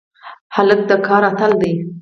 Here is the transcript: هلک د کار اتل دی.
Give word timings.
هلک 0.55 0.79
د 0.89 0.91
کار 1.07 1.23
اتل 1.31 1.51
دی. 1.61 1.73